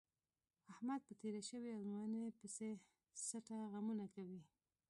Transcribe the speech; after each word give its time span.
احمد 0.71 1.01
په 1.07 1.13
تېره 1.19 1.41
شوې 1.49 1.69
ازموینه 1.79 2.21
پسې 2.39 2.69
څټه 3.27 3.57
غمونه 3.71 4.05
کوي. 4.15 4.41